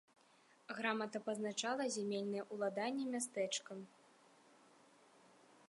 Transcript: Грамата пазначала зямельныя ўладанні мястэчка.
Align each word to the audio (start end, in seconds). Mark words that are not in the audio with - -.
Грамата 0.77 1.19
пазначала 1.27 1.83
зямельныя 1.95 2.43
ўладанні 2.55 3.05
мястэчка. 3.17 3.77